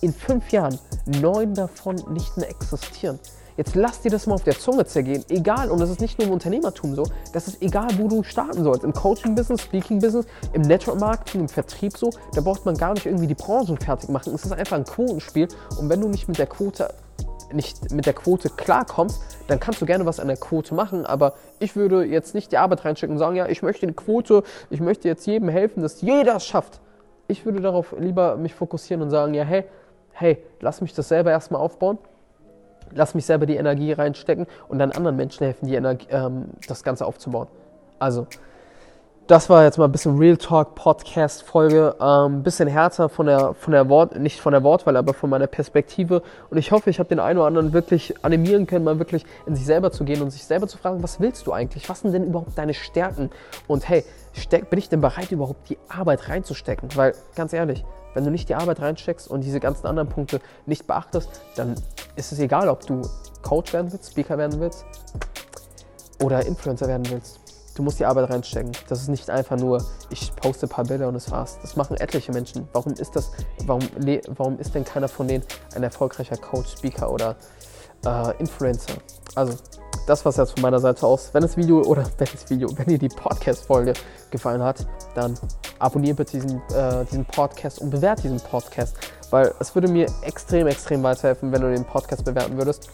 in 0.00 0.12
5 0.12 0.52
Jahren 0.52 0.78
9 1.06 1.54
davon 1.54 1.96
nicht 2.10 2.36
mehr 2.36 2.48
existieren. 2.48 3.18
Jetzt 3.58 3.74
lass 3.74 4.00
dir 4.02 4.10
das 4.12 4.28
mal 4.28 4.36
auf 4.36 4.44
der 4.44 4.56
Zunge 4.56 4.86
zergehen. 4.86 5.24
Egal, 5.28 5.72
und 5.72 5.80
das 5.80 5.90
ist 5.90 6.00
nicht 6.00 6.16
nur 6.16 6.28
im 6.28 6.32
Unternehmertum 6.32 6.94
so, 6.94 7.02
das 7.32 7.48
ist 7.48 7.60
egal, 7.60 7.88
wo 7.98 8.06
du 8.06 8.22
starten 8.22 8.62
sollst. 8.62 8.84
Im 8.84 8.92
Coaching-Business, 8.92 9.62
Speaking-Business, 9.62 10.26
im 10.52 10.62
Network-Marketing, 10.62 11.40
im 11.40 11.48
Vertrieb 11.48 11.96
so, 11.96 12.10
da 12.34 12.40
braucht 12.40 12.64
man 12.64 12.76
gar 12.76 12.94
nicht 12.94 13.04
irgendwie 13.04 13.26
die 13.26 13.34
Branchen 13.34 13.76
fertig 13.76 14.10
machen. 14.10 14.32
Es 14.32 14.44
ist 14.44 14.52
einfach 14.52 14.76
ein 14.76 14.84
Quotenspiel. 14.84 15.48
Und 15.76 15.88
wenn 15.88 16.00
du 16.00 16.06
nicht 16.06 16.28
mit 16.28 16.38
der 16.38 16.46
Quote 16.46 16.88
nicht 17.52 17.90
mit 17.90 18.04
der 18.04 18.12
Quote 18.12 18.50
klarkommst, 18.50 19.22
dann 19.46 19.58
kannst 19.58 19.80
du 19.80 19.86
gerne 19.86 20.04
was 20.04 20.20
an 20.20 20.28
der 20.28 20.36
Quote 20.36 20.74
machen, 20.74 21.06
aber 21.06 21.32
ich 21.60 21.76
würde 21.76 22.04
jetzt 22.04 22.34
nicht 22.34 22.52
die 22.52 22.58
Arbeit 22.58 22.84
reinstecken 22.84 23.14
und 23.14 23.18
sagen, 23.18 23.36
ja, 23.36 23.48
ich 23.48 23.62
möchte 23.62 23.86
eine 23.86 23.94
Quote, 23.94 24.42
ich 24.68 24.80
möchte 24.80 25.08
jetzt 25.08 25.26
jedem 25.26 25.48
helfen, 25.48 25.82
dass 25.82 26.02
jeder 26.02 26.36
es 26.36 26.44
schafft. 26.44 26.78
Ich 27.26 27.46
würde 27.46 27.62
darauf 27.62 27.94
lieber 27.98 28.36
mich 28.36 28.54
fokussieren 28.54 29.02
und 29.02 29.08
sagen, 29.08 29.32
ja, 29.32 29.44
hey, 29.44 29.64
hey, 30.12 30.44
lass 30.60 30.82
mich 30.82 30.92
das 30.92 31.08
selber 31.08 31.30
erstmal 31.30 31.62
aufbauen 31.62 31.96
lass 32.94 33.14
mich 33.14 33.26
selber 33.26 33.46
die 33.46 33.56
Energie 33.56 33.92
reinstecken 33.92 34.46
und 34.68 34.78
dann 34.78 34.92
anderen 34.92 35.16
Menschen 35.16 35.44
helfen, 35.44 35.66
die 35.66 35.74
Energie, 35.74 36.06
ähm, 36.10 36.46
das 36.66 36.82
Ganze 36.82 37.06
aufzubauen. 37.06 37.48
Also, 37.98 38.26
das 39.28 39.50
war 39.50 39.64
jetzt 39.64 39.76
mal 39.76 39.84
ein 39.84 39.92
bisschen 39.92 40.16
Real 40.16 40.38
Talk 40.38 40.74
Podcast 40.74 41.42
Folge, 41.42 41.94
ein 42.00 42.32
ähm, 42.32 42.42
bisschen 42.42 42.66
härter 42.66 43.10
von 43.10 43.26
der 43.26 43.52
von 43.52 43.72
der 43.72 43.90
Wort 43.90 44.18
nicht 44.18 44.40
von 44.40 44.52
der 44.52 44.62
Wortwahl, 44.62 44.96
aber 44.96 45.12
von 45.12 45.28
meiner 45.28 45.46
Perspektive 45.46 46.22
und 46.48 46.56
ich 46.56 46.72
hoffe, 46.72 46.88
ich 46.88 46.98
habe 46.98 47.10
den 47.10 47.20
einen 47.20 47.38
oder 47.38 47.46
anderen 47.46 47.74
wirklich 47.74 48.14
animieren 48.24 48.66
können, 48.66 48.86
mal 48.86 48.98
wirklich 48.98 49.26
in 49.44 49.54
sich 49.54 49.66
selber 49.66 49.92
zu 49.92 50.04
gehen 50.04 50.22
und 50.22 50.30
sich 50.30 50.44
selber 50.44 50.66
zu 50.66 50.78
fragen, 50.78 51.02
was 51.02 51.20
willst 51.20 51.46
du 51.46 51.52
eigentlich? 51.52 51.90
Was 51.90 52.00
sind 52.00 52.12
denn 52.12 52.24
überhaupt 52.24 52.56
deine 52.56 52.72
Stärken? 52.72 53.28
Und 53.66 53.86
hey, 53.86 54.02
bin 54.70 54.78
ich 54.78 54.88
denn 54.88 55.02
bereit 55.02 55.30
überhaupt 55.30 55.68
die 55.68 55.76
Arbeit 55.88 56.30
reinzustecken? 56.30 56.88
Weil 56.94 57.12
ganz 57.36 57.52
ehrlich, 57.52 57.84
wenn 58.14 58.24
du 58.24 58.30
nicht 58.30 58.48
die 58.48 58.54
Arbeit 58.54 58.80
reinsteckst 58.80 59.28
und 59.28 59.42
diese 59.42 59.60
ganzen 59.60 59.86
anderen 59.86 60.08
Punkte 60.08 60.40
nicht 60.66 60.86
beachtest, 60.86 61.28
dann 61.56 61.74
ist 62.16 62.32
es 62.32 62.38
egal, 62.38 62.68
ob 62.68 62.86
du 62.86 63.02
Coach 63.42 63.72
werden 63.72 63.92
willst, 63.92 64.10
Speaker 64.12 64.38
werden 64.38 64.60
willst 64.60 64.84
oder 66.22 66.44
Influencer 66.44 66.88
werden 66.88 67.08
willst. 67.10 67.40
Du 67.78 67.84
musst 67.84 68.00
die 68.00 68.06
Arbeit 68.06 68.30
reinstecken. 68.30 68.72
Das 68.88 69.00
ist 69.00 69.08
nicht 69.08 69.30
einfach 69.30 69.56
nur, 69.56 69.84
ich 70.10 70.34
poste 70.34 70.66
ein 70.66 70.68
paar 70.68 70.84
Bilder 70.84 71.06
und 71.06 71.14
es 71.14 71.30
war's. 71.30 71.58
Das 71.62 71.76
machen 71.76 71.96
etliche 71.96 72.32
Menschen. 72.32 72.66
Warum 72.72 72.92
ist 72.94 73.14
das, 73.14 73.30
warum, 73.66 73.82
warum 74.30 74.58
ist 74.58 74.74
denn 74.74 74.84
keiner 74.84 75.06
von 75.06 75.28
denen 75.28 75.44
ein 75.76 75.84
erfolgreicher 75.84 76.36
Coach, 76.36 76.72
Speaker 76.76 77.08
oder 77.12 77.36
äh, 78.04 78.36
Influencer? 78.40 78.94
Also, 79.36 79.54
das 80.08 80.24
war 80.24 80.30
es 80.30 80.36
jetzt 80.38 80.52
von 80.52 80.62
meiner 80.62 80.80
Seite 80.80 81.06
aus. 81.06 81.30
Wenn 81.32 81.42
das 81.42 81.56
Video 81.56 81.82
oder 81.82 82.04
wenn 82.18 82.28
das 82.32 82.48
Video, 82.48 82.68
wenn 82.76 82.86
dir 82.86 82.98
die 82.98 83.08
Podcast-Folge 83.08 83.92
gefallen 84.30 84.62
hat, 84.62 84.86
dann 85.14 85.38
abonniere 85.78 86.14
bitte 86.14 86.40
diesen, 86.40 86.62
äh, 86.74 87.04
diesen 87.04 87.24
Podcast 87.26 87.80
und 87.80 87.90
bewerte 87.90 88.22
diesen 88.22 88.40
Podcast, 88.40 88.96
weil 89.30 89.52
es 89.60 89.74
würde 89.74 89.88
mir 89.88 90.06
extrem, 90.22 90.66
extrem 90.66 91.02
weiterhelfen, 91.02 91.52
wenn 91.52 91.60
du 91.60 91.70
den 91.70 91.84
Podcast 91.84 92.24
bewerten 92.24 92.56
würdest, 92.56 92.88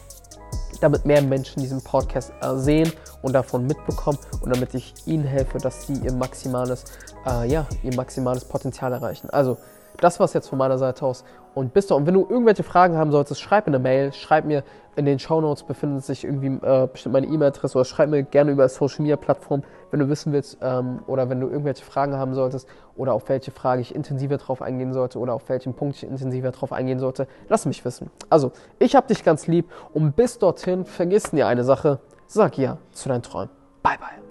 damit 0.81 1.05
mehr 1.05 1.21
Menschen 1.21 1.61
diesen 1.61 1.81
Podcast 1.81 2.33
äh, 2.41 2.55
sehen 2.55 2.91
und 3.21 3.33
davon 3.33 3.65
mitbekommen 3.65 4.17
und 4.41 4.53
damit 4.53 4.73
ich 4.73 4.93
ihnen 5.05 5.23
helfe, 5.23 5.57
dass 5.57 5.87
sie 5.87 5.93
ihr 5.93 6.11
maximales, 6.11 6.83
äh, 7.25 7.49
ja, 7.49 7.65
ihr 7.81 7.95
maximales 7.95 8.43
Potenzial 8.43 8.91
erreichen. 8.91 9.29
Also 9.29 9.57
das 10.01 10.19
war 10.19 10.25
es 10.25 10.33
jetzt 10.33 10.49
von 10.49 10.57
meiner 10.57 10.77
Seite 10.77 11.05
aus. 11.05 11.23
Und 11.53 11.73
bis 11.73 11.87
da. 11.87 11.95
Und 11.95 12.05
wenn 12.05 12.13
du 12.13 12.27
irgendwelche 12.29 12.63
Fragen 12.63 12.97
haben 12.97 13.11
solltest, 13.11 13.41
schreib 13.41 13.65
mir 13.65 13.75
eine 13.75 13.79
Mail, 13.79 14.13
schreib 14.13 14.45
mir 14.45 14.63
in 14.95 15.05
den 15.05 15.19
Show 15.19 15.41
Notes 15.41 15.63
befindet 15.63 16.03
sich 16.05 16.23
irgendwie 16.23 16.47
äh, 16.65 16.87
bestimmt 16.87 17.13
meine 17.13 17.27
E-Mail-Adresse 17.27 17.77
oder 17.77 17.85
schreib 17.85 18.09
mir 18.09 18.23
gerne 18.23 18.51
über 18.51 18.67
Social 18.69 19.01
Media 19.01 19.15
Plattform, 19.17 19.63
wenn 19.91 19.99
du 19.99 20.09
wissen 20.09 20.31
willst 20.33 20.57
ähm, 20.61 20.99
oder 21.07 21.29
wenn 21.29 21.39
du 21.39 21.47
irgendwelche 21.47 21.83
Fragen 21.83 22.15
haben 22.15 22.33
solltest 22.33 22.67
oder 22.95 23.13
auf 23.13 23.27
welche 23.29 23.51
Frage 23.51 23.81
ich 23.81 23.93
intensiver 23.93 24.37
drauf 24.37 24.61
eingehen 24.61 24.93
sollte 24.93 25.19
oder 25.19 25.33
auf 25.33 25.49
welchen 25.49 25.73
Punkt 25.73 25.97
ich 25.97 26.03
intensiver 26.03 26.51
drauf 26.51 26.71
eingehen 26.71 26.99
sollte, 26.99 27.27
lass 27.49 27.65
mich 27.65 27.83
wissen. 27.83 28.09
Also, 28.29 28.51
ich 28.79 28.95
hab 28.95 29.07
dich 29.07 29.23
ganz 29.23 29.47
lieb 29.47 29.69
und 29.93 30.15
bis 30.15 30.39
dorthin 30.39 30.85
vergiss 30.85 31.33
nie 31.33 31.43
eine 31.43 31.63
Sache, 31.63 31.99
sag 32.27 32.57
ja 32.57 32.77
zu 32.91 33.09
deinen 33.09 33.23
Träumen. 33.23 33.49
Bye 33.83 33.97
bye. 33.99 34.24